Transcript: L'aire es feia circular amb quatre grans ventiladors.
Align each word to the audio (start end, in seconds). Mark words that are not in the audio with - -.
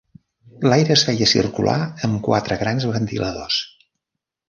L'aire 0.71 0.91
es 0.95 1.03
feia 1.09 1.27
circular 1.33 1.77
amb 2.09 2.19
quatre 2.31 2.61
grans 2.65 2.91
ventiladors. 2.97 3.63